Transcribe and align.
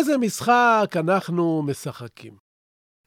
איזה 0.00 0.18
משחק 0.18 0.96
אנחנו 0.96 1.62
משחקים? 1.62 2.36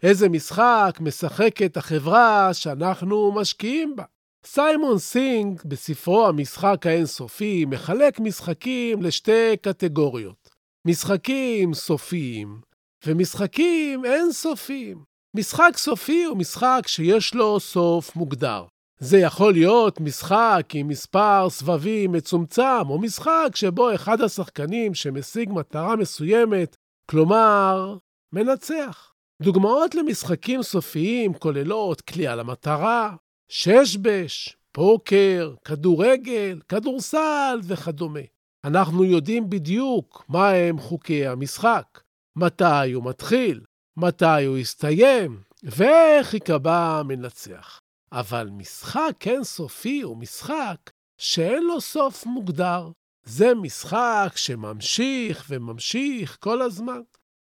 איזה 0.03 0.29
משחק 0.29 0.97
משחקת 0.99 1.77
החברה 1.77 2.53
שאנחנו 2.53 3.31
משקיעים 3.31 3.95
בה? 3.95 4.03
סיימון 4.45 4.99
סינק, 4.99 5.61
בספרו 5.65 6.27
המשחק 6.27 6.85
האינסופי, 6.85 7.65
מחלק 7.65 8.19
משחקים 8.19 9.01
לשתי 9.01 9.57
קטגוריות. 9.61 10.49
משחקים 10.87 11.73
סופיים 11.73 12.61
ומשחקים 13.05 14.05
אינסופיים. 14.05 15.03
משחק 15.35 15.77
סופי 15.77 16.23
הוא 16.23 16.37
משחק 16.37 16.81
שיש 16.87 17.35
לו 17.35 17.59
סוף 17.59 18.15
מוגדר. 18.15 18.65
זה 18.99 19.17
יכול 19.17 19.53
להיות 19.53 19.99
משחק 19.99 20.67
עם 20.73 20.87
מספר 20.87 21.49
סבבים 21.49 22.11
מצומצם, 22.11 22.89
או 22.89 22.99
משחק 22.99 23.49
שבו 23.55 23.95
אחד 23.95 24.21
השחקנים 24.21 24.93
שמשיג 24.93 25.49
מטרה 25.51 25.95
מסוימת, 25.95 26.75
כלומר, 27.05 27.97
מנצח. 28.33 29.13
דוגמאות 29.41 29.95
למשחקים 29.95 30.63
סופיים 30.63 31.33
כוללות 31.33 32.01
כליאה 32.01 32.35
למטרה, 32.35 33.15
שש-בש, 33.49 34.57
פוקר, 34.71 35.53
כדורגל, 35.65 36.61
כדורסל 36.69 37.59
וכדומה. 37.63 38.19
אנחנו 38.63 39.03
יודעים 39.03 39.49
בדיוק 39.49 40.25
מהם 40.29 40.79
חוקי 40.79 41.27
המשחק, 41.27 42.01
מתי 42.35 42.91
הוא 42.93 43.05
מתחיל, 43.05 43.61
מתי 43.97 44.45
הוא 44.45 44.57
יסתיים, 44.57 45.41
ואיך 45.63 46.33
ייקבע 46.33 46.99
המנצח. 46.99 47.79
אבל 48.11 48.49
משחק 48.49 49.27
אינסופי 49.27 50.01
הוא 50.01 50.17
משחק 50.17 50.91
שאין 51.17 51.63
לו 51.63 51.81
סוף 51.81 52.25
מוגדר. 52.25 52.91
זה 53.23 53.53
משחק 53.53 54.31
שממשיך 54.35 55.45
וממשיך 55.49 56.37
כל 56.39 56.61
הזמן. 56.61 57.01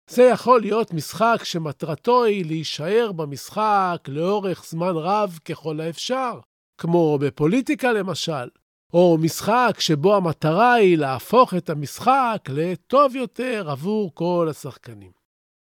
זה 0.09 0.23
יכול 0.23 0.61
להיות 0.61 0.93
משחק 0.93 1.41
שמטרתו 1.43 2.23
היא 2.23 2.45
להישאר 2.45 3.11
במשחק 3.11 3.97
לאורך 4.07 4.65
זמן 4.65 4.93
רב 4.95 5.39
ככל 5.45 5.79
האפשר, 5.79 6.39
כמו 6.77 7.17
בפוליטיקה 7.21 7.91
למשל, 7.91 8.49
או 8.93 9.17
משחק 9.21 9.75
שבו 9.79 10.15
המטרה 10.15 10.73
היא 10.73 10.97
להפוך 10.97 11.53
את 11.53 11.69
המשחק 11.69 12.37
לטוב 12.49 13.15
יותר 13.15 13.69
עבור 13.69 14.15
כל 14.15 14.47
השחקנים. 14.49 15.11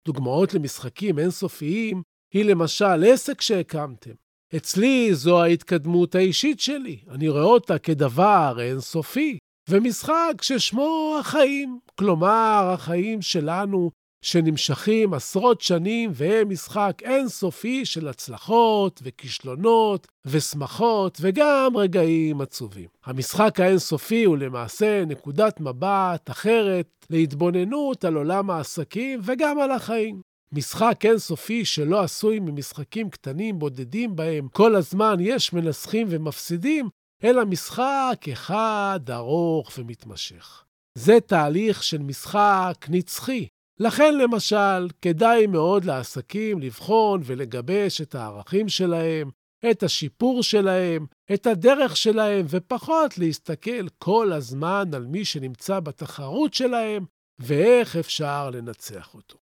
דוגמאות 0.06 0.54
למשחקים 0.54 1.20
אינסופיים 1.20 2.02
היא 2.34 2.46
למשל 2.46 3.04
עסק 3.08 3.42
שהקמתם. 3.42 4.12
אצלי 4.56 5.16
זו 5.16 5.44
ההתקדמות 5.44 6.16
האישית 6.16 6.60
שלי, 6.60 7.00
אני 7.10 7.30
רואה 7.30 7.44
אותה 7.44 7.80
כדבר 7.80 8.58
אינסופי, 8.60 9.38
ומשחק 9.70 10.34
ששמו 10.42 11.16
החיים, 11.20 11.80
כלומר 11.96 12.70
החיים 12.74 13.22
שלנו 13.22 13.92
שנמשכים 14.24 15.14
עשרות 15.14 15.62
שנים 15.62 16.12
והם 16.14 16.50
משחק 16.50 16.94
אינסופי 17.04 17.86
של 17.86 18.08
הצלחות 18.08 19.00
וכישלונות 19.04 20.08
ושמחות 20.26 21.18
וגם 21.22 21.72
רגעים 21.76 22.42
עצובים. 22.42 22.88
המשחק 23.06 23.60
האינסופי 23.60 24.24
הוא 24.24 24.38
למעשה 24.38 25.06
נקודת 25.06 25.60
מבט 25.60 26.30
אחרת 26.30 27.06
להתבוננות 27.10 28.06
על 28.06 28.16
עולם 28.16 28.50
העסקים 28.50 29.20
וגם 29.24 29.60
על 29.60 29.72
החיים. 29.72 30.22
משחק 30.52 31.06
אינסופי 31.06 31.66
שלא 31.66 32.02
עשוי 32.02 32.40
ממשחקים 32.40 33.10
קטנים 33.10 33.60
בודדים 33.60 34.16
בהם 34.16 34.48
כל 34.48 34.76
הזמן 34.76 35.16
יש 35.20 35.54
מנסחים 35.54 36.08
ומפסידים, 36.10 36.90
אלא 37.24 37.46
משחק 37.46 38.26
אחד 38.34 39.00
ארוך 39.10 39.72
ומתמשך. 39.78 40.64
זה 40.98 41.20
תהליך 41.20 41.84
של 41.84 41.98
משחק 41.98 42.86
נצחי. 42.90 43.48
לכן, 43.80 44.18
למשל, 44.18 44.88
כדאי 45.02 45.48
מאוד 45.48 45.86
לעסקים 45.86 46.60
לבחון 46.60 47.22
ולגבש 47.26 48.02
את 48.02 48.16
הערכים 48.16 48.70
שלהם, 48.70 49.30
את 49.72 49.84
השיפור 49.84 50.44
שלהם, 50.44 51.06
את 51.34 51.48
הדרך 51.48 51.98
שלהם, 51.98 52.46
ופחות 52.50 53.18
להסתכל 53.18 53.88
כל 53.98 54.32
הזמן 54.34 54.90
על 54.94 55.06
מי 55.06 55.26
שנמצא 55.26 55.80
בתחרות 55.80 56.54
שלהם 56.54 57.06
ואיך 57.40 57.96
אפשר 57.96 58.50
לנצח 58.50 59.14
אותו. 59.14 59.38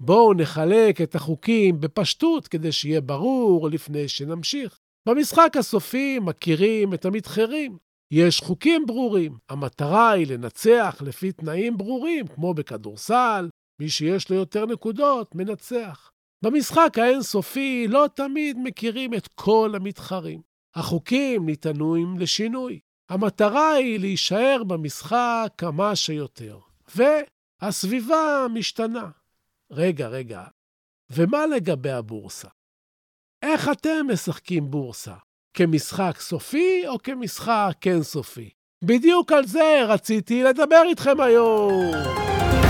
בואו 0.00 0.34
נחלק 0.34 1.00
את 1.00 1.14
החוקים 1.14 1.80
בפשטות 1.80 2.48
כדי 2.48 2.72
שיהיה 2.72 3.00
ברור 3.00 3.68
לפני 3.68 4.08
שנמשיך. 4.08 4.78
במשחק 5.08 5.56
הסופי 5.58 6.18
מכירים 6.18 6.94
את 6.94 7.04
המתחרים. 7.04 7.78
יש 8.10 8.40
חוקים 8.40 8.86
ברורים. 8.86 9.38
המטרה 9.48 10.10
היא 10.10 10.26
לנצח 10.26 11.02
לפי 11.06 11.32
תנאים 11.32 11.76
ברורים, 11.76 12.26
כמו 12.26 12.54
בכדורסל, 12.54 13.48
מי 13.80 13.88
שיש 13.88 14.30
לו 14.30 14.36
יותר 14.36 14.66
נקודות, 14.66 15.34
מנצח. 15.34 16.10
במשחק 16.44 16.98
האינסופי 16.98 17.86
לא 17.88 18.06
תמיד 18.14 18.56
מכירים 18.62 19.14
את 19.14 19.28
כל 19.34 19.72
המתחרים. 19.76 20.40
החוקים 20.74 21.46
ניתנים 21.46 22.18
לשינוי. 22.18 22.78
המטרה 23.08 23.72
היא 23.72 24.00
להישאר 24.00 24.62
במשחק 24.66 25.52
כמה 25.58 25.96
שיותר, 25.96 26.58
והסביבה 26.94 28.46
משתנה. 28.54 29.10
רגע, 29.70 30.08
רגע, 30.08 30.44
ומה 31.10 31.46
לגבי 31.46 31.90
הבורסה? 31.90 32.48
איך 33.42 33.68
אתם 33.68 34.06
משחקים 34.12 34.70
בורסה? 34.70 35.12
כמשחק 35.54 36.16
סופי 36.20 36.82
או 36.86 36.98
כמשחק 37.02 37.72
כן 37.80 38.02
סופי? 38.02 38.50
בדיוק 38.84 39.32
על 39.32 39.46
זה 39.46 39.80
רציתי 39.88 40.42
לדבר 40.42 40.82
איתכם 40.88 41.20
היום. 41.20 41.92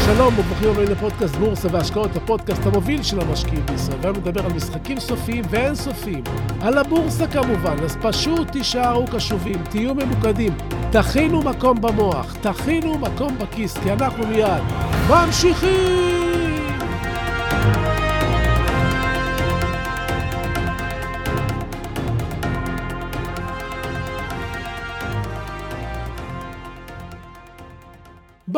שלום 0.07 0.39
וברוכים 0.39 0.71
הבאים 0.71 0.91
לפודקאסט 0.91 1.35
בורסה 1.35 1.69
והשקעות, 1.73 2.17
הפודקאסט 2.17 2.61
המוביל 2.67 3.03
של 3.03 3.21
המשקיעים 3.21 3.67
בישראל. 3.67 3.99
והיום 4.01 4.17
נדבר 4.17 4.47
על 4.47 4.53
משחקים 4.53 5.01
סופיים 5.01 5.45
ואין 5.51 5.75
סופיים. 5.75 6.25
על 6.61 6.79
הבורסה 6.79 7.27
כמובן, 7.27 7.77
אז 7.85 7.97
פשוט 8.03 8.51
תישארו 8.51 9.05
קשובים, 9.07 9.65
תהיו 9.71 9.95
ממוקדים, 9.95 10.53
תכינו 10.93 11.43
מקום 11.43 11.81
במוח, 11.81 12.37
תכינו 12.41 12.99
מקום 12.99 13.39
בכיס, 13.39 13.79
כי 13.79 13.93
אנחנו 13.93 14.27
מיד 14.27 14.63
ממשיכים! 15.11 16.28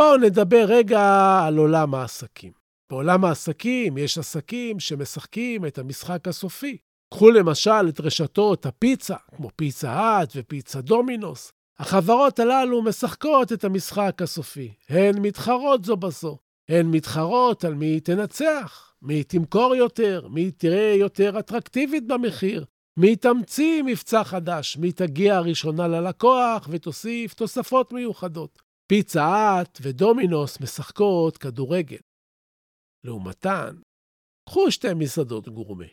בואו 0.00 0.16
נדבר 0.16 0.64
רגע 0.68 1.00
על 1.46 1.56
עולם 1.56 1.94
העסקים. 1.94 2.52
בעולם 2.90 3.24
העסקים 3.24 3.98
יש 3.98 4.18
עסקים 4.18 4.80
שמשחקים 4.80 5.66
את 5.66 5.78
המשחק 5.78 6.28
הסופי. 6.28 6.76
קחו 7.14 7.30
למשל 7.30 7.88
את 7.88 8.00
רשתות 8.00 8.66
הפיצה, 8.66 9.16
כמו 9.36 9.48
פיצה 9.56 9.90
האט 9.90 10.32
ופיצה 10.36 10.80
דומינוס. 10.80 11.52
החברות 11.78 12.38
הללו 12.38 12.82
משחקות 12.82 13.52
את 13.52 13.64
המשחק 13.64 14.22
הסופי. 14.22 14.72
הן 14.88 15.18
מתחרות 15.18 15.84
זו 15.84 15.96
בזו. 15.96 16.38
הן 16.68 16.86
מתחרות 16.86 17.64
על 17.64 17.74
מי 17.74 18.00
תנצח, 18.00 18.92
מי 19.02 19.24
תמכור 19.24 19.74
יותר, 19.74 20.28
מי 20.30 20.50
תראה 20.50 20.94
יותר 20.98 21.38
אטרקטיבית 21.38 22.06
במחיר, 22.06 22.64
מי 22.96 23.16
תמציא 23.16 23.82
מבצע 23.82 24.24
חדש, 24.24 24.76
מי 24.76 24.92
תגיע 24.92 25.40
ראשונה 25.40 25.88
ללקוח 25.88 26.68
ותוסיף 26.70 27.34
תוספות 27.34 27.92
מיוחדות. 27.92 28.69
פיצה 28.90 29.24
האט 29.24 29.78
ודומינוס 29.82 30.60
משחקות 30.60 31.38
כדורגל. 31.38 31.98
לעומתן, 33.04 33.76
קחו 34.48 34.70
שתי 34.70 34.94
מסעדות 34.94 35.48
גורמה. 35.48 35.84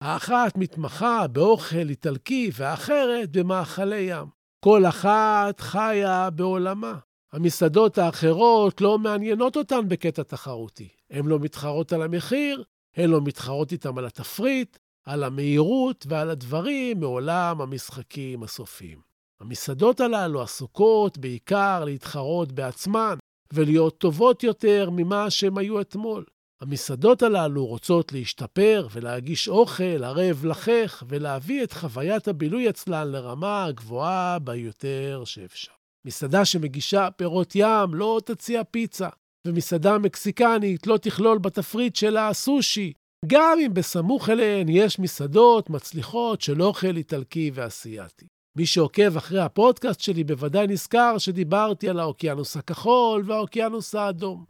האחת 0.00 0.56
מתמחה 0.56 1.26
באוכל 1.32 1.88
איטלקי 1.88 2.50
והאחרת 2.54 3.32
במאכלי 3.32 4.00
ים. 4.00 4.28
כל 4.64 4.86
אחת 4.86 5.60
חיה 5.60 6.30
בעולמה. 6.30 6.98
המסעדות 7.32 7.98
האחרות 7.98 8.80
לא 8.80 8.98
מעניינות 8.98 9.56
אותן 9.56 9.88
בקטע 9.88 10.22
תחרותי. 10.22 10.88
הן 11.10 11.26
לא 11.26 11.38
מתחרות 11.38 11.92
על 11.92 12.02
המחיר, 12.02 12.64
הן 12.96 13.10
לא 13.10 13.20
מתחרות 13.20 13.72
איתן 13.72 13.98
על 13.98 14.06
התפריט, 14.06 14.78
על 15.04 15.24
המהירות 15.24 16.06
ועל 16.08 16.30
הדברים 16.30 17.00
מעולם 17.00 17.60
המשחקים 17.60 18.42
הסופיים. 18.42 19.15
המסעדות 19.40 20.00
הללו 20.00 20.42
עסוקות 20.42 21.18
בעיקר 21.18 21.84
להתחרות 21.84 22.52
בעצמן 22.52 23.16
ולהיות 23.52 23.98
טובות 23.98 24.42
יותר 24.42 24.88
ממה 24.92 25.30
שהן 25.30 25.58
היו 25.58 25.80
אתמול. 25.80 26.24
המסעדות 26.60 27.22
הללו 27.22 27.66
רוצות 27.66 28.12
להשתפר 28.12 28.86
ולהגיש 28.92 29.48
אוכל 29.48 30.04
ערב 30.04 30.44
לחך 30.44 31.04
ולהביא 31.08 31.64
את 31.64 31.72
חוויית 31.72 32.28
הבילוי 32.28 32.70
אצלן 32.70 33.08
לרמה 33.08 33.64
הגבוהה 33.64 34.38
ביותר 34.38 35.22
שאפשר. 35.24 35.72
מסעדה 36.06 36.44
שמגישה 36.44 37.08
פירות 37.16 37.52
ים 37.54 37.94
לא 37.94 38.20
תציע 38.24 38.64
פיצה, 38.64 39.08
ומסעדה 39.46 39.98
מקסיקנית 39.98 40.86
לא 40.86 40.96
תכלול 40.96 41.38
בתפריט 41.38 41.96
שלה 41.96 42.32
סושי, 42.32 42.92
גם 43.26 43.58
אם 43.66 43.74
בסמוך 43.74 44.28
אליהן 44.30 44.68
יש 44.68 44.98
מסעדות 44.98 45.70
מצליחות 45.70 46.40
של 46.40 46.62
אוכל 46.62 46.96
איטלקי 46.96 47.50
ואסייתי. 47.54 48.26
מי 48.56 48.66
שעוקב 48.66 49.16
אחרי 49.16 49.40
הפודקאסט 49.40 50.00
שלי 50.00 50.24
בוודאי 50.24 50.66
נזכר 50.66 51.18
שדיברתי 51.18 51.88
על 51.88 52.00
האוקיינוס 52.00 52.56
הכחול 52.56 53.22
והאוקיינוס 53.26 53.94
האדום. 53.94 54.44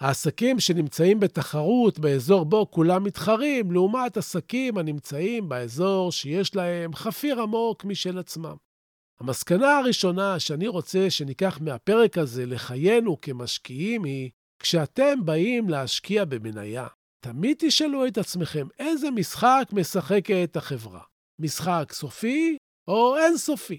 העסקים 0.00 0.60
שנמצאים 0.60 1.20
בתחרות 1.20 1.98
באזור 1.98 2.44
בו 2.44 2.70
כולם 2.70 3.04
מתחרים, 3.04 3.72
לעומת 3.72 4.16
עסקים 4.16 4.78
הנמצאים 4.78 5.48
באזור 5.48 6.12
שיש 6.12 6.56
להם 6.56 6.94
חפיר 6.94 7.42
עמוק 7.42 7.84
משל 7.84 8.18
עצמם. 8.18 8.56
המסקנה 9.20 9.78
הראשונה 9.78 10.40
שאני 10.40 10.68
רוצה 10.68 11.10
שניקח 11.10 11.58
מהפרק 11.60 12.18
הזה 12.18 12.46
לחיינו 12.46 13.20
כמשקיעים 13.20 14.04
היא, 14.04 14.30
כשאתם 14.58 15.24
באים 15.24 15.68
להשקיע 15.68 16.24
במניה, 16.24 16.86
תמיד 17.24 17.56
תשאלו 17.58 18.06
את 18.06 18.18
עצמכם 18.18 18.66
איזה 18.78 19.10
משחק 19.10 19.68
משחקת 19.72 20.56
החברה. 20.56 21.00
משחק 21.38 21.92
סופי 21.92 22.56
או 22.88 23.16
אינסופי? 23.16 23.78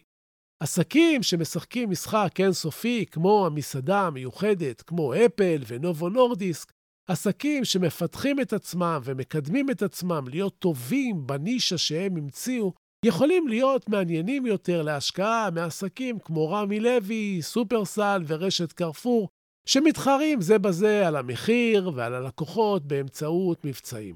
עסקים 0.64 1.24
שמשחקים 1.24 1.90
משחק 1.90 2.40
אינסופי, 2.40 3.06
כמו 3.12 3.46
המסעדה 3.46 4.02
המיוחדת, 4.02 4.82
כמו 4.82 5.14
אפל 5.14 5.64
ונובו 5.68 6.10
נורדיסק, 6.10 6.72
עסקים 7.10 7.66
שמפתחים 7.66 8.40
את 8.40 8.54
עצמם 8.54 9.02
ומקדמים 9.04 9.70
את 9.70 9.82
עצמם 9.82 10.26
להיות 10.28 10.60
טובים 10.60 11.28
בנישה 11.28 11.78
שהם 11.78 12.18
המציאו, 12.18 12.74
יכולים 13.06 13.48
להיות 13.48 13.90
מעניינים 13.90 14.46
יותר 14.46 14.82
להשקעה 14.82 15.50
מעסקים 15.52 16.20
כמו 16.20 16.50
רמי 16.50 16.80
לוי, 16.80 17.42
סופרסל 17.42 18.24
ורשת 18.28 18.72
קרפור, 18.72 19.30
שמתחרים 19.68 20.42
זה 20.42 20.60
בזה 20.60 21.08
על 21.08 21.16
המחיר 21.16 21.92
ועל 21.96 22.14
הלקוחות 22.14 22.86
באמצעות 22.86 23.66
מבצעים. 23.66 24.16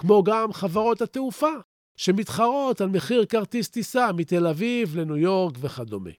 כמו 0.00 0.22
גם 0.22 0.52
חברות 0.52 1.02
התעופה, 1.02 1.52
שמתחרות 1.98 2.80
על 2.80 2.88
מחיר 2.88 3.24
כרטיס 3.24 3.68
טיסה 3.68 4.12
מתל 4.12 4.46
אביב 4.46 4.96
לניו 4.96 5.16
יורק 5.16 5.54
וכדומה. 5.60 6.10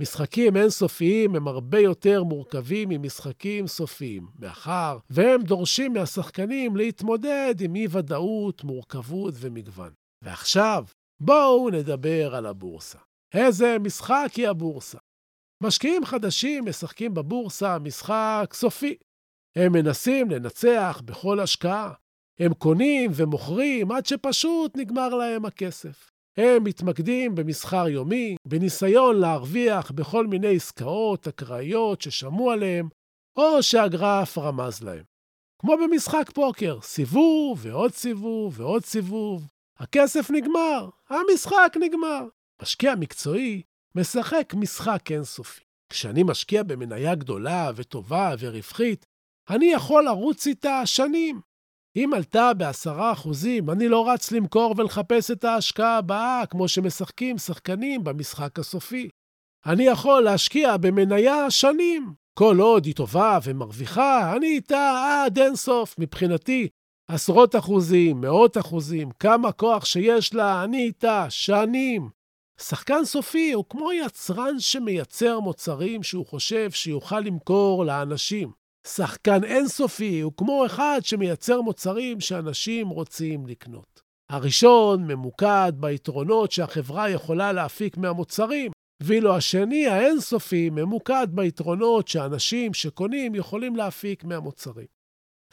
משחקים 0.00 0.56
אינסופיים 0.56 1.36
הם 1.36 1.48
הרבה 1.48 1.78
יותר 1.78 2.22
מורכבים 2.24 2.88
ממשחקים 2.88 3.66
סופיים, 3.66 4.26
מאחר 4.38 4.98
והם 5.10 5.42
דורשים 5.42 5.92
מהשחקנים 5.92 6.76
להתמודד 6.76 7.54
עם 7.60 7.74
אי-ודאות, 7.74 8.64
מורכבות 8.64 9.34
ומגוון. 9.36 9.92
ועכשיו, 10.22 10.84
בואו 11.20 11.70
נדבר 11.70 12.34
על 12.34 12.46
הבורסה. 12.46 12.98
איזה 13.34 13.76
משחק 13.80 14.28
היא 14.36 14.48
הבורסה? 14.48 14.98
משקיעים 15.62 16.04
חדשים 16.04 16.64
משחקים 16.68 17.14
בבורסה 17.14 17.78
משחק 17.78 18.50
סופי. 18.52 18.96
הם 19.56 19.72
מנסים 19.72 20.30
לנצח 20.30 21.02
בכל 21.04 21.40
השקעה. 21.40 21.92
הם 22.38 22.54
קונים 22.54 23.10
ומוכרים 23.14 23.92
עד 23.92 24.06
שפשוט 24.06 24.76
נגמר 24.76 25.08
להם 25.08 25.44
הכסף. 25.44 26.10
הם 26.36 26.64
מתמקדים 26.64 27.34
במסחר 27.34 27.88
יומי, 27.88 28.36
בניסיון 28.48 29.20
להרוויח 29.20 29.90
בכל 29.90 30.26
מיני 30.26 30.56
עסקאות 30.56 31.28
אקראיות 31.28 32.02
ששמעו 32.02 32.50
עליהם, 32.50 32.88
או 33.36 33.62
שהגרף 33.62 34.38
רמז 34.38 34.82
להם. 34.82 35.04
כמו 35.60 35.76
במשחק 35.76 36.30
פוקר, 36.34 36.80
סיבוב 36.82 37.58
ועוד 37.62 37.92
סיבוב 37.92 38.60
ועוד 38.60 38.84
סיבוב. 38.84 39.48
הכסף 39.78 40.30
נגמר, 40.30 40.88
המשחק 41.08 41.76
נגמר. 41.80 42.28
משקיע 42.62 42.94
מקצועי 42.94 43.62
משחק 43.96 44.54
משחק 44.54 45.12
אינסופי. 45.12 45.60
כשאני 45.88 46.22
משקיע 46.22 46.62
במניה 46.62 47.14
גדולה 47.14 47.70
וטובה 47.76 48.34
ורווחית, 48.38 49.06
אני 49.50 49.66
יכול 49.72 50.04
לרוץ 50.04 50.46
איתה 50.46 50.86
שנים. 50.86 51.40
אם 51.96 52.10
עלתה 52.14 52.54
בעשרה 52.54 53.12
אחוזים, 53.12 53.70
אני 53.70 53.88
לא 53.88 54.10
רץ 54.10 54.32
למכור 54.32 54.74
ולחפש 54.76 55.30
את 55.30 55.44
ההשקעה 55.44 55.98
הבאה, 55.98 56.46
כמו 56.46 56.68
שמשחקים 56.68 57.38
שחקנים 57.38 58.04
במשחק 58.04 58.58
הסופי. 58.58 59.08
אני 59.66 59.84
יכול 59.84 60.22
להשקיע 60.22 60.76
במניה 60.76 61.50
שנים. 61.50 62.14
כל 62.38 62.56
עוד 62.60 62.86
היא 62.86 62.94
טובה 62.94 63.38
ומרוויחה, 63.44 64.36
אני 64.36 64.46
איתה 64.46 65.22
עד 65.24 65.38
אינסוף. 65.38 65.94
מבחינתי, 65.98 66.68
עשרות 67.08 67.56
אחוזים, 67.56 68.20
מאות 68.20 68.58
אחוזים, 68.58 69.10
כמה 69.10 69.52
כוח 69.52 69.84
שיש 69.84 70.34
לה, 70.34 70.64
אני 70.64 70.82
איתה 70.82 71.26
שנים. 71.30 72.08
שחקן 72.60 73.04
סופי 73.04 73.52
הוא 73.52 73.64
כמו 73.68 73.92
יצרן 73.92 74.60
שמייצר 74.60 75.40
מוצרים 75.40 76.02
שהוא 76.02 76.26
חושב 76.26 76.70
שיוכל 76.70 77.20
למכור 77.20 77.84
לאנשים. 77.84 78.63
שחקן 78.86 79.44
אינסופי 79.44 80.20
הוא 80.20 80.32
כמו 80.36 80.66
אחד 80.66 81.00
שמייצר 81.02 81.60
מוצרים 81.60 82.20
שאנשים 82.20 82.88
רוצים 82.88 83.46
לקנות. 83.46 84.02
הראשון 84.30 85.06
ממוקד 85.06 85.72
ביתרונות 85.76 86.52
שהחברה 86.52 87.10
יכולה 87.10 87.52
להפיק 87.52 87.96
מהמוצרים, 87.96 88.72
ואילו 89.02 89.36
השני, 89.36 89.86
האינסופי, 89.86 90.70
ממוקד 90.70 91.26
ביתרונות 91.30 92.08
שאנשים 92.08 92.74
שקונים 92.74 93.34
יכולים 93.34 93.76
להפיק 93.76 94.24
מהמוצרים. 94.24 94.86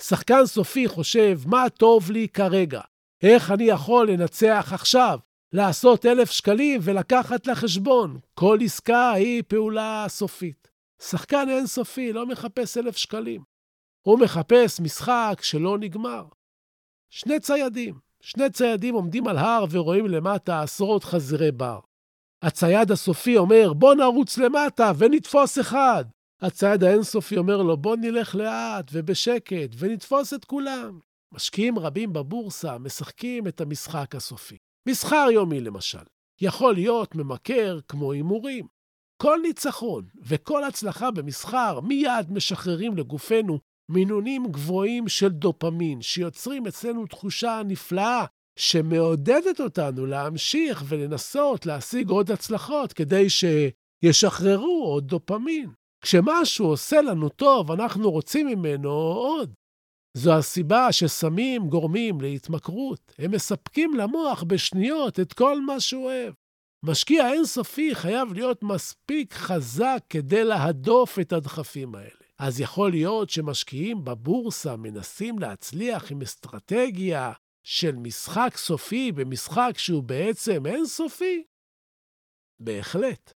שחקן 0.02 0.46
סופי 0.46 0.88
חושב, 0.88 1.40
מה 1.46 1.70
טוב 1.70 2.12
לי 2.12 2.28
כרגע? 2.28 2.82
איך 3.24 3.52
אני 3.52 3.64
יכול 3.64 4.12
לנצח 4.12 4.70
עכשיו? 4.74 5.20
לעשות 5.54 6.06
אלף 6.06 6.32
שקלים 6.32 6.80
ולקחת 6.84 7.48
לחשבון. 7.48 8.20
כל 8.34 8.58
עסקה 8.62 9.12
היא 9.12 9.44
פעולה 9.48 10.06
סופית. 10.08 10.71
שחקן 11.02 11.50
אינסופי 11.50 12.14
לא 12.14 12.26
מחפש 12.26 12.78
אלף 12.78 12.98
שקלים. 12.98 13.44
הוא 14.02 14.20
מחפש 14.20 14.80
משחק 14.80 15.40
שלא 15.42 15.78
נגמר. 15.78 16.26
שני 17.10 17.40
ציידים, 17.40 18.00
שני 18.22 18.50
ציידים 18.50 18.96
עומדים 18.96 19.28
על 19.28 19.38
הר 19.38 19.66
ורואים 19.72 20.06
למטה 20.06 20.62
עשרות 20.62 21.04
חזירי 21.04 21.52
בר. 21.52 21.80
הצייד 22.42 22.92
הסופי 22.92 23.38
אומר, 23.38 23.74
בוא 23.74 23.96
נרוץ 23.96 24.38
למטה 24.38 24.92
ונתפוס 24.98 25.60
אחד. 25.60 26.06
הצייד 26.42 26.84
האינסופי 26.84 27.38
אומר 27.38 27.58
לו, 27.58 27.78
בוא 27.78 27.96
נלך 27.96 28.36
לאט 28.36 28.86
ובשקט 28.92 29.70
ונתפוס 29.78 30.34
את 30.34 30.46
כולם. 30.46 31.00
משקיעים 31.34 31.80
רבים 31.80 32.14
בבורסה 32.14 32.78
משחקים 32.78 33.48
את 33.48 33.62
המשחק 33.62 34.16
הסופי. 34.16 34.58
מסחר 34.90 35.28
יומי 35.34 35.62
למשל, 35.62 36.04
יכול 36.42 36.74
להיות 36.74 37.16
ממכר 37.16 37.80
כמו 37.88 38.12
הימורים. 38.12 38.68
כל 39.22 39.40
ניצחון 39.44 40.06
וכל 40.24 40.64
הצלחה 40.64 41.12
במסחר 41.12 41.80
מיד 41.80 42.32
משחררים 42.32 42.98
לגופנו 42.98 43.60
מינונים 43.92 44.52
גבוהים 44.52 45.08
של 45.08 45.28
דופמין, 45.30 46.02
שיוצרים 46.02 46.68
אצלנו 46.68 47.06
תחושה 47.06 47.62
נפלאה 47.66 48.26
שמעודדת 48.60 49.60
אותנו 49.60 50.06
להמשיך 50.06 50.84
ולנסות 50.88 51.66
להשיג 51.66 52.10
עוד 52.10 52.32
הצלחות 52.32 52.94
כדי 52.94 53.28
שישחררו 53.30 54.84
עוד 54.86 55.08
דופמין. 55.08 55.70
כשמשהו 56.04 56.66
עושה 56.66 57.02
לנו 57.02 57.30
טוב, 57.30 57.72
אנחנו 57.72 58.12
רוצים 58.12 58.48
ממנו 58.48 58.90
עוד. 58.90 59.54
זו 60.18 60.34
הסיבה 60.34 60.92
שסמים 60.92 61.70
גורמים 61.70 62.22
להתמכרות. 62.22 63.12
הם 63.18 63.32
מספקים 63.32 63.94
למוח 63.94 64.44
בשניות 64.44 65.20
את 65.20 65.34
כל 65.34 65.62
מה 65.62 65.80
שהוא 65.80 66.04
אוהב. 66.04 66.34
משקיע 66.86 67.34
אינסופי 67.34 67.96
חייב 67.96 68.34
להיות 68.34 68.64
מספיק 68.64 69.34
חזק 69.34 70.04
כדי 70.10 70.44
להדוף 70.44 71.20
את 71.20 71.34
הדחפים 71.34 71.96
האלה. 71.96 72.22
אז 72.40 72.60
יכול 72.60 72.92
להיות 72.92 73.30
שמשקיעים 73.30 74.04
בבורסה 74.04 74.76
מנסים 74.76 75.40
להצליח 75.40 76.12
עם 76.12 76.22
אסטרטגיה 76.22 77.32
של 77.64 77.96
משחק 77.96 78.58
סופי 78.58 79.12
במשחק 79.12 79.72
שהוא 79.78 80.04
בעצם 80.04 80.66
אינסופי? 80.66 81.44
בהחלט. 82.62 83.34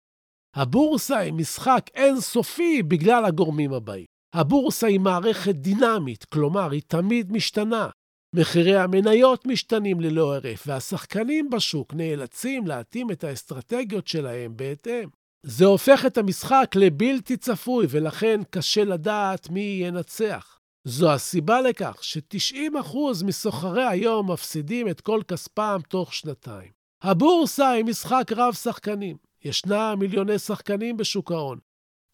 הבורסה 0.57 1.19
היא 1.19 1.33
משחק 1.33 1.91
אינסופי 1.95 2.83
בגלל 2.83 3.25
הגורמים 3.25 3.73
הבאים. 3.73 4.07
הבורסה 4.35 4.87
היא 4.87 5.01
מערכת 5.01 5.55
דינמית, 5.55 6.25
כלומר, 6.25 6.71
היא 6.71 6.83
תמיד 6.87 7.33
משתנה. 7.33 7.89
מחירי 8.37 8.77
המניות 8.77 9.47
משתנים 9.47 10.01
ללא 10.01 10.35
הרף, 10.35 10.65
והשחקנים 10.67 11.51
בשוק 11.51 11.95
נאלצים 11.95 12.67
להתאים 12.67 13.11
את 13.11 13.25
האסטרטגיות 13.25 14.07
שלהם 14.07 14.57
בהתאם. 14.57 15.09
זה 15.43 15.65
הופך 15.65 16.07
את 16.07 16.19
המשחק 16.19 16.71
לבלתי 16.75 17.37
צפוי, 17.37 17.87
ולכן 17.91 18.41
קשה 18.51 18.85
לדעת 18.85 19.51
מי 19.51 19.81
ינצח. 19.83 20.59
זו 20.85 21.13
הסיבה 21.13 21.61
לכך 21.61 21.99
ש-90% 22.01 22.97
מסוחרי 23.27 23.85
היום 23.85 24.31
מפסידים 24.31 24.89
את 24.89 25.01
כל 25.01 25.21
כספם 25.29 25.79
תוך 25.89 26.15
שנתיים. 26.15 26.71
הבורסה 27.03 27.71
היא 27.71 27.85
משחק 27.85 28.33
רב-שחקנים. 28.37 29.17
ישנם 29.45 29.97
מיליוני 29.99 30.39
שחקנים 30.39 30.97
בשוק 30.97 31.33
ההון. 31.33 31.59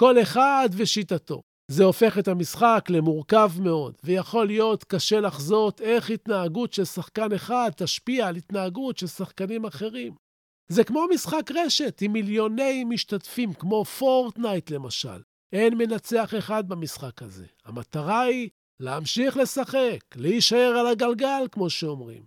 כל 0.00 0.22
אחד 0.22 0.68
ושיטתו. 0.72 1.42
זה 1.70 1.84
הופך 1.84 2.18
את 2.18 2.28
המשחק 2.28 2.86
למורכב 2.88 3.50
מאוד, 3.60 3.94
ויכול 4.04 4.46
להיות 4.46 4.84
קשה 4.84 5.20
לחזות 5.20 5.80
איך 5.80 6.10
התנהגות 6.10 6.72
של 6.72 6.84
שחקן 6.84 7.32
אחד 7.32 7.70
תשפיע 7.76 8.26
על 8.26 8.36
התנהגות 8.36 8.98
של 8.98 9.06
שחקנים 9.06 9.64
אחרים. 9.64 10.14
זה 10.68 10.84
כמו 10.84 11.04
משחק 11.14 11.50
רשת 11.54 11.98
עם 12.02 12.12
מיליוני 12.12 12.84
משתתפים, 12.84 13.52
כמו 13.52 13.84
פורטנייט 13.84 14.70
למשל. 14.70 15.22
אין 15.52 15.78
מנצח 15.78 16.34
אחד 16.38 16.68
במשחק 16.68 17.22
הזה. 17.22 17.46
המטרה 17.64 18.20
היא 18.20 18.48
להמשיך 18.80 19.36
לשחק, 19.36 20.16
להישאר 20.16 20.76
על 20.78 20.86
הגלגל, 20.86 21.46
כמו 21.52 21.70
שאומרים. 21.70 22.22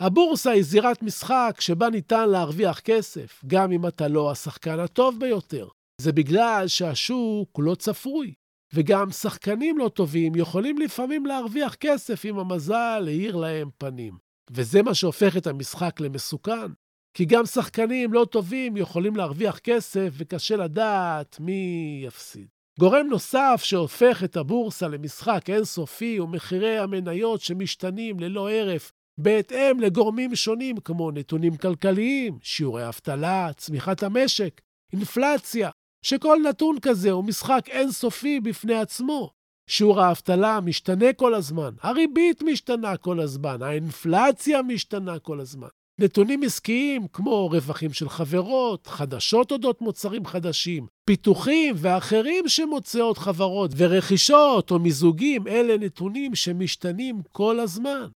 הבורסה 0.00 0.50
היא 0.50 0.62
זירת 0.62 1.02
משחק 1.02 1.56
שבה 1.60 1.90
ניתן 1.90 2.28
להרוויח 2.28 2.80
כסף, 2.80 3.42
גם 3.46 3.72
אם 3.72 3.86
אתה 3.86 4.08
לא 4.08 4.30
השחקן 4.30 4.78
הטוב 4.78 5.20
ביותר. 5.20 5.68
זה 6.00 6.12
בגלל 6.12 6.68
שהשוק 6.68 7.58
לא 7.58 7.74
צפוי, 7.74 8.34
וגם 8.74 9.10
שחקנים 9.10 9.78
לא 9.78 9.88
טובים 9.88 10.34
יכולים 10.34 10.78
לפעמים 10.78 11.26
להרוויח 11.26 11.74
כסף 11.74 12.24
אם 12.24 12.38
המזל 12.38 13.04
האיר 13.06 13.36
להם 13.36 13.70
פנים. 13.78 14.14
וזה 14.50 14.82
מה 14.82 14.94
שהופך 14.94 15.36
את 15.36 15.46
המשחק 15.46 16.00
למסוכן. 16.00 16.72
כי 17.14 17.24
גם 17.24 17.46
שחקנים 17.46 18.12
לא 18.12 18.26
טובים 18.30 18.76
יכולים 18.76 19.16
להרוויח 19.16 19.58
כסף 19.58 20.08
וקשה 20.12 20.56
לדעת 20.56 21.40
מי 21.40 22.02
יפסיד. 22.06 22.46
גורם 22.80 23.06
נוסף 23.06 23.60
שהופך 23.64 24.24
את 24.24 24.36
הבורסה 24.36 24.88
למשחק 24.88 25.50
אינסופי 25.50 26.16
הוא 26.16 26.28
מחירי 26.28 26.78
המניות 26.78 27.40
שמשתנים 27.40 28.20
ללא 28.20 28.50
הרף 28.50 28.92
בהתאם 29.18 29.80
לגורמים 29.80 30.34
שונים 30.34 30.76
כמו 30.76 31.10
נתונים 31.10 31.56
כלכליים, 31.56 32.38
שיעורי 32.42 32.88
אבטלה, 32.88 33.50
צמיחת 33.56 34.02
המשק, 34.02 34.60
אינפלציה, 34.92 35.70
שכל 36.02 36.38
נתון 36.48 36.76
כזה 36.82 37.10
הוא 37.10 37.24
משחק 37.24 37.68
אינסופי 37.68 38.40
בפני 38.40 38.74
עצמו. 38.74 39.30
שיעור 39.70 40.00
האבטלה 40.00 40.60
משתנה 40.60 41.12
כל 41.12 41.34
הזמן, 41.34 41.70
הריבית 41.82 42.42
משתנה 42.42 42.96
כל 42.96 43.20
הזמן, 43.20 43.62
האינפלציה 43.62 44.62
משתנה 44.62 45.18
כל 45.18 45.40
הזמן. 45.40 45.68
נתונים 46.00 46.42
עסקיים 46.42 47.06
כמו 47.12 47.48
רווחים 47.48 47.92
של 47.92 48.08
חברות, 48.08 48.86
חדשות 48.86 49.52
אודות 49.52 49.80
מוצרים 49.80 50.26
חדשים, 50.26 50.86
פיתוחים 51.04 51.74
ואחרים 51.78 52.48
שמוצאות 52.48 53.18
חברות 53.18 53.70
ורכישות 53.76 54.70
או 54.70 54.78
מיזוגים, 54.78 55.46
אלה 55.46 55.78
נתונים 55.78 56.34
שמשתנים 56.34 57.20
כל 57.32 57.60
הזמן. 57.60 58.08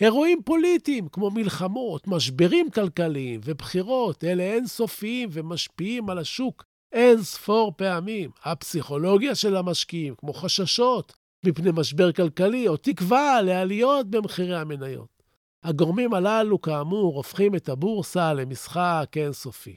אירועים 0.00 0.42
פוליטיים 0.44 1.08
כמו 1.08 1.30
מלחמות, 1.30 2.08
משברים 2.08 2.70
כלכליים 2.70 3.40
ובחירות, 3.44 4.24
אלה 4.24 4.42
אינסופיים 4.42 5.28
ומשפיעים 5.32 6.10
על 6.10 6.18
השוק 6.18 6.64
אין 6.92 7.22
ספור 7.22 7.72
פעמים. 7.76 8.30
הפסיכולוגיה 8.44 9.34
של 9.34 9.56
המשקיעים, 9.56 10.14
כמו 10.14 10.32
חששות 10.32 11.12
מפני 11.44 11.70
משבר 11.74 12.12
כלכלי 12.12 12.68
או 12.68 12.76
תקווה 12.76 13.42
לעליות 13.42 14.10
במחירי 14.10 14.56
המניות. 14.56 15.22
הגורמים 15.64 16.14
הללו, 16.14 16.60
כאמור, 16.60 17.16
הופכים 17.16 17.54
את 17.54 17.68
הבורסה 17.68 18.32
למשחק 18.32 19.10
אינסופי. 19.16 19.76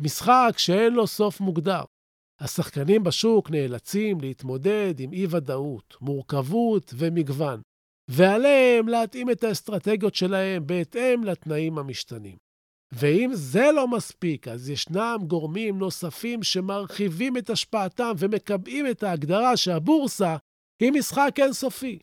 משחק 0.00 0.54
שאין 0.56 0.94
לו 0.94 1.06
סוף 1.06 1.40
מוגדר. 1.40 1.82
השחקנים 2.40 3.02
בשוק 3.02 3.50
נאלצים 3.50 4.20
להתמודד 4.20 4.94
עם 4.98 5.12
אי-ודאות, 5.12 5.96
מורכבות 6.00 6.94
ומגוון, 6.96 7.60
ועליהם 8.08 8.88
להתאים 8.88 9.30
את 9.30 9.44
האסטרטגיות 9.44 10.14
שלהם 10.14 10.66
בהתאם 10.66 11.24
לתנאים 11.24 11.78
המשתנים. 11.78 12.36
ואם 12.92 13.30
זה 13.34 13.72
לא 13.74 13.88
מספיק, 13.88 14.48
אז 14.48 14.70
ישנם 14.70 15.18
גורמים 15.26 15.78
נוספים 15.78 16.42
שמרחיבים 16.42 17.36
את 17.36 17.50
השפעתם 17.50 18.12
ומקבעים 18.18 18.86
את 18.90 19.02
ההגדרה 19.02 19.56
שהבורסה 19.56 20.36
היא 20.82 20.92
משחק 20.92 21.34
אינסופי. 21.38 21.98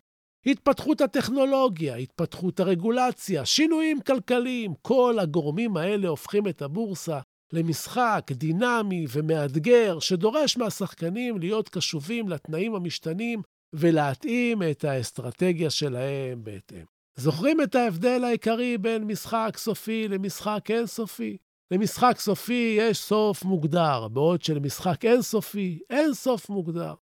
התפתחות 0.46 1.02
הטכנולוגיה, 1.02 1.96
התפתחות 1.96 2.60
הרגולציה, 2.60 3.46
שינויים 3.46 4.02
כלכליים, 4.02 4.74
כל 4.82 5.18
הגורמים 5.22 5.78
האלה 5.78 6.08
הופכים 6.08 6.48
את 6.48 6.62
הבורסה 6.62 7.20
למשחק 7.54 8.32
דינמי 8.32 9.06
ומאתגר, 9.10 10.00
שדורש 10.00 10.58
מהשחקנים 10.58 11.40
להיות 11.40 11.70
קשובים 11.70 12.30
לתנאים 12.30 12.76
המשתנים 12.76 13.42
ולהתאים 13.74 14.64
את 14.72 14.84
האסטרטגיה 14.84 15.70
שלהם 15.70 16.44
בהתאם. 16.44 16.99
זוכרים 17.20 17.62
את 17.62 17.76
ההבדל 17.76 18.24
העיקרי 18.24 18.78
בין 18.78 19.04
משחק 19.04 19.54
סופי 19.58 20.08
למשחק 20.08 20.72
אינסופי? 20.72 21.38
למשחק 21.72 22.20
סופי 22.20 22.78
יש 22.80 22.98
סוף 22.98 23.44
מוגדר, 23.44 24.08
בעוד 24.08 24.42
שלמשחק 24.42 25.06
אינסופי 25.06 25.80
אין 25.90 26.14
סוף 26.14 26.50
מוגדר. 26.50 26.94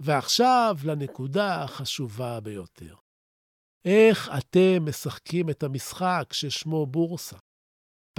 ועכשיו 0.00 0.76
לנקודה 0.84 1.62
החשובה 1.62 2.40
ביותר. 2.40 2.94
איך 3.84 4.30
אתם 4.38 4.88
משחקים 4.88 5.50
את 5.50 5.62
המשחק 5.62 6.24
ששמו 6.32 6.86
בורסה? 6.86 7.36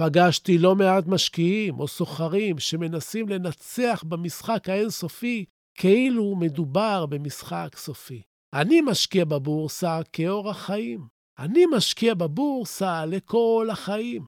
פגשתי 0.00 0.58
לא 0.58 0.74
מעט 0.74 1.06
משקיעים 1.06 1.80
או 1.80 1.88
סוחרים 1.88 2.58
שמנסים 2.58 3.28
לנצח 3.28 4.04
במשחק 4.08 4.68
האינסופי 4.68 5.44
כאילו 5.74 6.36
מדובר 6.36 7.06
במשחק 7.06 7.68
סופי. 7.76 8.22
אני 8.54 8.80
משקיע 8.80 9.24
בבורסה 9.24 10.00
כאורח 10.12 10.66
חיים. 10.66 11.15
אני 11.38 11.64
משקיע 11.76 12.14
בבורסה 12.14 13.06
לכל 13.06 13.68
החיים. 13.72 14.24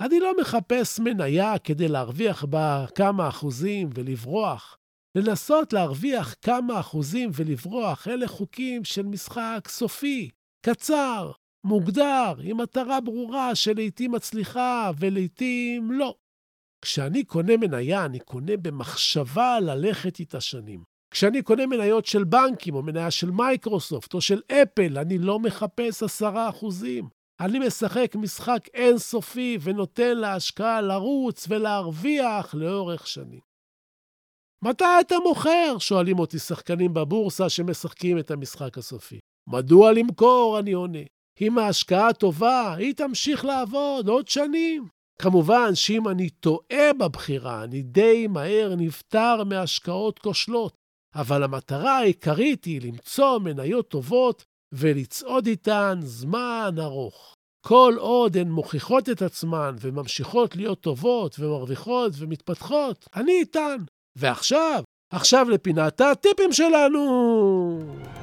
אני 0.00 0.20
לא 0.20 0.32
מחפש 0.40 1.00
מניה 1.00 1.58
כדי 1.58 1.88
להרוויח 1.88 2.44
בה 2.44 2.86
כמה 2.94 3.28
אחוזים 3.28 3.90
ולברוח. 3.94 4.76
לנסות 5.14 5.72
להרוויח 5.72 6.34
כמה 6.42 6.80
אחוזים 6.80 7.30
ולברוח, 7.34 8.08
אלה 8.08 8.28
חוקים 8.28 8.84
של 8.84 9.02
משחק 9.02 9.68
סופי, 9.68 10.30
קצר, 10.66 11.32
מוגדר, 11.66 12.34
עם 12.42 12.60
מטרה 12.60 13.00
ברורה 13.00 13.54
שלעיתים 13.54 14.12
מצליחה 14.12 14.90
ולעיתים 14.98 15.92
לא. 15.92 16.14
כשאני 16.84 17.24
קונה 17.24 17.56
מניה, 17.56 18.04
אני 18.04 18.20
קונה 18.20 18.56
במחשבה 18.56 19.60
ללכת 19.60 20.18
איתה 20.18 20.40
שנים. 20.40 20.91
כשאני 21.12 21.42
קונה 21.42 21.66
מניות 21.66 22.06
של 22.06 22.24
בנקים, 22.24 22.74
או 22.74 22.82
מניה 22.82 23.10
של 23.10 23.30
מייקרוסופט, 23.30 24.14
או 24.14 24.20
של 24.20 24.40
אפל, 24.52 24.98
אני 24.98 25.18
לא 25.18 25.38
מחפש 25.38 26.02
עשרה 26.02 26.48
אחוזים. 26.48 27.08
אני 27.40 27.58
משחק 27.58 28.16
משחק 28.16 28.68
אינסופי 28.74 29.58
ונותן 29.62 30.18
להשקעה 30.18 30.80
לרוץ 30.80 31.46
ולהרוויח 31.48 32.54
לאורך 32.54 33.06
שנים. 33.06 33.40
מתי 34.64 34.84
אתה 35.00 35.14
מוכר? 35.24 35.78
שואלים 35.78 36.18
אותי 36.18 36.38
שחקנים 36.38 36.94
בבורסה 36.94 37.48
שמשחקים 37.48 38.18
את 38.18 38.30
המשחק 38.30 38.78
הסופי. 38.78 39.18
מדוע 39.48 39.92
למכור? 39.92 40.58
אני 40.58 40.72
עונה. 40.72 41.02
אם 41.40 41.58
ההשקעה 41.58 42.12
טובה, 42.12 42.74
היא 42.74 42.94
תמשיך 42.94 43.44
לעבוד 43.44 44.08
עוד 44.08 44.28
שנים. 44.28 44.88
כמובן 45.18 45.74
שאם 45.74 46.08
אני 46.08 46.30
טועה 46.30 46.92
בבחירה, 47.00 47.64
אני 47.64 47.82
די 47.82 48.26
מהר 48.26 48.74
נפטר 48.76 49.44
מהשקעות 49.44 50.18
כושלות. 50.18 50.81
אבל 51.14 51.42
המטרה 51.42 51.98
העיקרית 51.98 52.64
היא 52.64 52.80
למצוא 52.82 53.38
מניות 53.38 53.88
טובות 53.88 54.44
ולצעוד 54.72 55.46
איתן 55.46 55.98
זמן 56.02 56.74
ארוך. 56.78 57.34
כל 57.66 57.94
עוד 57.98 58.36
הן 58.36 58.50
מוכיחות 58.50 59.08
את 59.08 59.22
עצמן 59.22 59.76
וממשיכות 59.80 60.56
להיות 60.56 60.80
טובות 60.80 61.38
ומרוויחות 61.38 62.12
ומתפתחות, 62.18 63.08
אני 63.16 63.32
איתן. 63.32 63.76
ועכשיו, 64.18 64.82
עכשיו 65.12 65.50
לפינת 65.50 66.00
הטיפים 66.00 66.52
שלנו! 66.52 68.21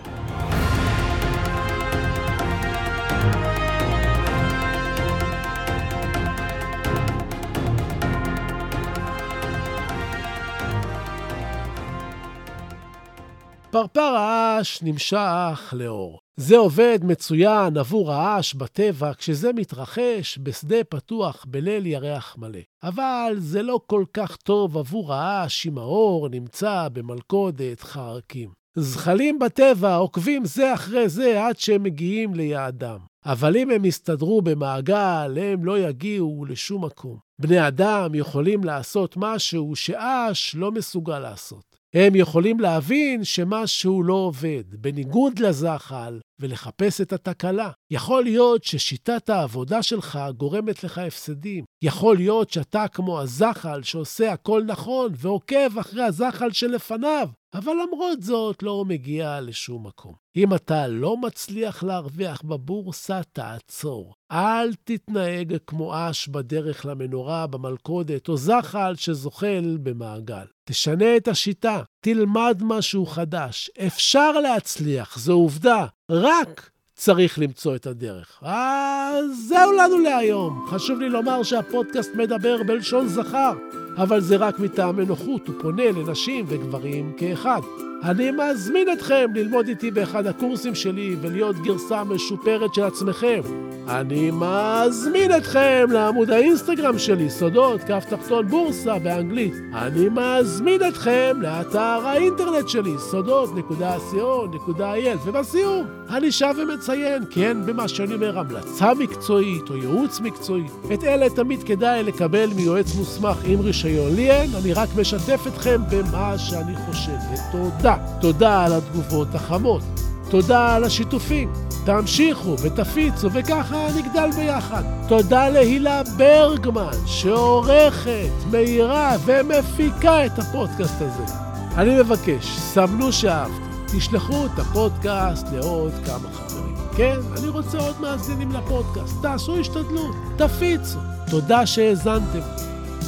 פרפר 13.71 14.01
האש 14.01 14.81
נמשך 14.81 15.73
לאור. 15.77 16.19
זה 16.37 16.57
עובד 16.57 16.99
מצוין 17.03 17.77
עבור 17.77 18.11
האש 18.11 18.53
בטבע 18.53 19.11
כשזה 19.13 19.53
מתרחש 19.53 20.39
בשדה 20.43 20.83
פתוח 20.83 21.45
בליל 21.47 21.85
ירח 21.85 22.35
מלא. 22.37 22.59
אבל 22.83 23.35
זה 23.37 23.63
לא 23.63 23.79
כל 23.87 24.03
כך 24.13 24.35
טוב 24.35 24.77
עבור 24.77 25.13
האש 25.13 25.67
אם 25.67 25.77
האור 25.77 26.29
נמצא 26.29 26.87
במלכודת 26.93 27.79
חרקים. 27.79 28.49
זחלים 28.75 29.39
בטבע 29.39 29.95
עוקבים 29.95 30.45
זה 30.45 30.73
אחרי 30.73 31.09
זה 31.09 31.45
עד 31.45 31.57
שהם 31.57 31.83
מגיעים 31.83 32.33
ליעדם. 32.35 32.99
אבל 33.25 33.57
אם 33.57 33.71
הם 33.71 33.85
יסתדרו 33.85 34.41
במעגל, 34.41 35.37
הם 35.41 35.65
לא 35.65 35.79
יגיעו 35.79 36.45
לשום 36.45 36.85
מקום. 36.85 37.17
בני 37.41 37.67
אדם 37.67 38.15
יכולים 38.15 38.63
לעשות 38.63 39.13
משהו 39.17 39.75
שאש 39.75 40.55
לא 40.55 40.71
מסוגל 40.71 41.19
לעשות. 41.19 41.68
הם 41.93 42.15
יכולים 42.15 42.59
להבין 42.59 43.23
שמשהו 43.23 44.03
לא 44.03 44.13
עובד, 44.13 44.63
בניגוד 44.81 45.39
לזחל, 45.39 46.19
ולחפש 46.39 47.01
את 47.01 47.13
התקלה. 47.13 47.71
יכול 47.91 48.23
להיות 48.23 48.63
ששיטת 48.63 49.29
העבודה 49.29 49.83
שלך 49.83 50.19
גורמת 50.37 50.83
לך 50.83 50.97
הפסדים. 50.97 51.63
יכול 51.83 52.17
להיות 52.17 52.49
שאתה 52.49 52.87
כמו 52.87 53.19
הזחל 53.19 53.83
שעושה 53.83 54.33
הכל 54.33 54.63
נכון 54.65 55.11
ועוקב 55.15 55.77
אחרי 55.79 56.03
הזחל 56.03 56.51
שלפניו, 56.51 57.29
אבל 57.53 57.71
למרות 57.71 58.21
זאת 58.21 58.63
לא 58.63 58.85
מגיע 58.85 59.41
לשום 59.41 59.87
מקום. 59.87 60.13
אם 60.35 60.53
אתה 60.53 60.87
לא 60.87 61.17
מצליח 61.17 61.83
להרוויח 61.83 62.41
בבורסה, 62.41 63.21
תעצור. 63.33 64.13
אל 64.31 64.73
תתנהג 64.83 65.57
כמו 65.67 65.93
אש 65.95 66.27
בדרך 66.27 66.85
למנורה 66.85 67.47
במלכודת, 67.47 68.29
או 68.29 68.37
זחל 68.37 68.95
שזוחל 68.95 69.77
במעגל. 69.83 70.45
תשנה 70.69 71.17
את 71.17 71.27
השיטה, 71.27 71.81
תלמד 72.03 72.59
משהו 72.61 73.05
חדש. 73.05 73.71
אפשר 73.87 74.31
להצליח, 74.31 75.19
זו 75.19 75.33
עובדה. 75.33 75.85
רק 76.09 76.69
צריך 76.95 77.39
למצוא 77.39 77.75
את 77.75 77.87
הדרך. 77.87 78.39
אז 78.41 79.25
זהו 79.47 79.71
לנו 79.71 79.97
להיום. 79.97 80.65
חשוב 80.69 80.99
לי 80.99 81.09
לומר 81.09 81.43
שהפודקאסט 81.43 82.15
מדבר 82.15 82.63
בלשון 82.63 83.07
זכר, 83.07 83.53
אבל 83.97 84.19
זה 84.21 84.35
רק 84.35 84.59
מטעמי 84.59 85.05
נוחות, 85.05 85.47
הוא 85.47 85.55
פונה 85.61 85.91
לנשים 85.91 86.45
וגברים 86.47 87.13
כאחד. 87.17 87.61
אני 88.03 88.31
מזמין 88.31 88.93
אתכם 88.93 89.31
ללמוד 89.35 89.67
איתי 89.67 89.91
באחד 89.91 90.27
הקורסים 90.27 90.75
שלי 90.75 91.15
ולהיות 91.21 91.55
גרסה 91.55 92.03
משופרת 92.03 92.73
של 92.73 92.83
עצמכם. 92.83 93.41
אני 93.87 94.31
מזמין 94.31 95.35
אתכם 95.37 95.85
לעמוד 95.91 96.29
האינסטגרם 96.29 96.99
שלי, 96.99 97.29
סודות, 97.29 97.81
כף 97.83 98.05
תחתון 98.09 98.47
בורסה 98.47 98.99
באנגלית. 98.99 99.53
אני 99.73 100.09
מזמין 100.09 100.81
אתכם 100.87 101.37
לאתר 101.41 101.99
האינטרנט 102.05 102.69
שלי, 102.69 102.93
סודות.co.il. 102.97 105.17
ובסיום, 105.25 105.85
אני 106.09 106.31
שב 106.31 106.55
ומציין, 106.57 107.23
כן, 107.29 107.57
במה 107.65 107.87
שאני 107.87 108.13
אומר, 108.13 108.39
המלצה 108.39 108.93
מקצועית 108.93 109.69
או 109.69 109.75
ייעוץ 109.75 110.19
מקצועי. 110.19 110.67
את 110.93 111.03
אלה 111.03 111.29
תמיד 111.29 111.63
כדאי 111.63 112.03
לקבל 112.03 112.49
מיועץ 112.55 112.95
מוסמך 112.95 113.37
עם 113.45 113.59
רישיון. 113.59 114.15
לי 114.15 114.31
אין, 114.31 114.49
אני 114.61 114.73
רק 114.73 114.89
משתף 114.99 115.47
אתכם 115.47 115.81
במה 115.89 116.37
שאני 116.37 116.75
חושב. 116.85 117.17
ותודה. 117.33 117.88
תודה 118.21 118.65
על 118.65 118.73
התגובות 118.73 119.35
החמות. 119.35 119.81
תודה 120.29 120.75
על 120.75 120.83
השיתופים. 120.83 121.53
תמשיכו 121.85 122.55
ותפיצו, 122.61 123.29
וככה 123.33 123.87
נגדל 123.97 124.29
ביחד. 124.35 124.83
תודה 125.07 125.49
להילה 125.49 126.01
ברגמן, 126.17 126.91
שעורכת, 127.05 128.29
מאירה 128.51 129.15
ומפיקה 129.25 130.25
את 130.25 130.39
הפודקאסט 130.39 131.01
הזה. 131.01 131.33
אני 131.77 131.99
מבקש, 131.99 132.57
סמנו 132.57 133.11
שאהבתם, 133.11 133.69
תשלחו 133.97 134.45
את 134.45 134.59
הפודקאסט 134.59 135.47
לעוד 135.53 135.91
כמה 136.05 136.29
חברים. 136.33 136.75
כן, 136.95 137.19
אני 137.37 137.47
רוצה 137.47 137.77
עוד 137.77 138.01
מאזינים 138.01 138.51
לפודקאסט. 138.51 139.15
תעשו 139.21 139.57
השתדלות, 139.57 140.15
תפיצו. 140.37 140.99
תודה 141.29 141.65
שהאזנתם. 141.65 142.39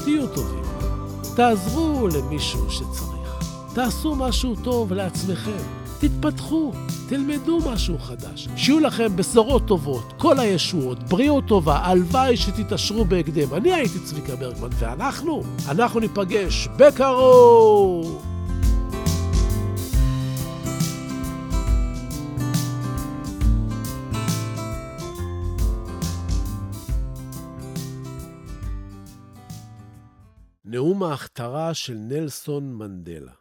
תהיו 0.03 0.27
טובים. 0.27 0.63
תעזרו 1.35 2.07
למישהו 2.07 2.69
שצריך. 2.69 3.20
תעשו 3.73 4.15
משהו 4.15 4.55
טוב 4.55 4.93
לעצמכם. 4.93 5.81
תתפתחו, 5.99 6.71
תלמדו 7.09 7.59
משהו 7.73 7.99
חדש. 7.99 8.47
שיהיו 8.55 8.79
לכם 8.79 9.15
בשורות 9.15 9.67
טובות, 9.67 10.13
כל 10.17 10.39
הישועות, 10.39 11.03
בריאות 11.03 11.43
טובה, 11.47 11.77
הלוואי 11.77 12.37
שתתעשרו 12.37 13.05
בהקדם. 13.05 13.53
אני 13.53 13.73
הייתי 13.73 13.99
צביקה 13.99 14.35
ברגמן, 14.35 14.69
ואנחנו, 14.79 15.43
אנחנו 15.69 15.99
ניפגש 15.99 16.67
בקרוב! 16.77 18.25
נאום 30.65 31.03
ההכתרה 31.03 31.73
של 31.73 31.95
נלסון 31.97 32.73
מנדלה 32.73 33.40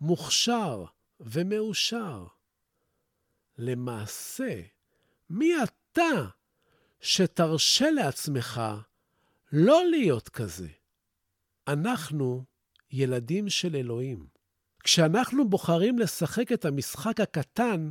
מוכשר 0.00 0.84
ומאושר? 1.20 2.26
למעשה, 3.58 4.62
מי 5.30 5.52
אתה 5.62 6.26
שתרשה 7.00 7.90
לעצמך 7.90 8.60
לא 9.52 9.82
להיות 9.90 10.28
כזה? 10.28 10.68
אנחנו 11.68 12.44
ילדים 12.90 13.48
של 13.48 13.76
אלוהים. 13.76 14.26
כשאנחנו 14.84 15.48
בוחרים 15.48 15.98
לשחק 15.98 16.52
את 16.52 16.64
המשחק 16.64 17.20
הקטן, 17.20 17.90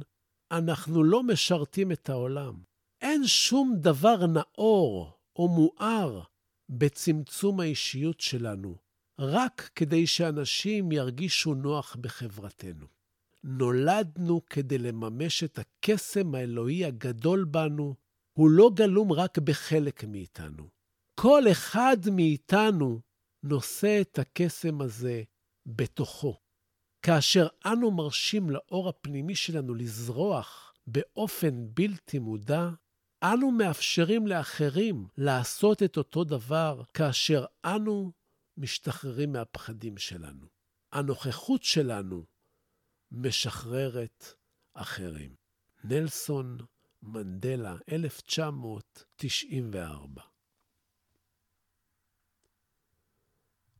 אנחנו 0.52 1.04
לא 1.04 1.24
משרתים 1.24 1.91
את 1.91 2.10
העולם. 2.10 2.63
אין 3.02 3.28
שום 3.28 3.76
דבר 3.80 4.26
נאור 4.28 5.18
או 5.36 5.48
מואר 5.48 6.22
בצמצום 6.70 7.60
האישיות 7.60 8.20
שלנו, 8.20 8.76
רק 9.19 9.69
כדי 9.75 10.08
שאנשים 10.08 10.91
ירגישו 10.91 11.54
נוח 11.54 11.95
בחברתנו. 11.95 12.86
נולדנו 13.43 14.41
כדי 14.45 14.78
לממש 14.78 15.43
את 15.43 15.60
הקסם 15.60 16.36
האלוהי 16.36 16.86
הגדול 16.86 17.43
בנו, 17.43 17.95
הוא 18.34 18.49
לא 18.49 18.71
גלום 18.75 19.12
רק 19.12 19.38
בחלק 19.38 20.04
מאיתנו. 20.04 20.69
כל 21.15 21.43
אחד 21.51 21.97
מאיתנו 22.12 23.01
נושא 23.43 24.01
את 24.01 24.19
הקסם 24.19 24.82
הזה 24.82 25.23
בתוכו. 25.65 26.39
כאשר 27.01 27.47
אנו 27.65 27.91
מרשים 27.91 28.49
לאור 28.49 28.89
הפנימי 28.89 29.36
שלנו 29.36 29.75
לזרוח 29.75 30.73
באופן 30.88 31.67
בלתי 31.73 32.19
מודע, 32.19 32.69
אנו 33.23 33.51
מאפשרים 33.51 34.28
לאחרים 34.28 35.08
לעשות 35.17 35.84
את 35.84 35.97
אותו 35.97 36.23
דבר 36.23 36.82
כאשר 36.93 37.45
אנו 37.65 38.12
משתחררים 38.58 39.32
מהפחדים 39.32 39.98
שלנו. 39.98 40.48
הנוכחות 40.91 41.63
שלנו 41.63 42.26
משחררת 43.12 44.26
אחרים. 44.74 45.36
נלסון 45.84 46.58
מנדלה, 47.04 47.76
1994 47.91 50.22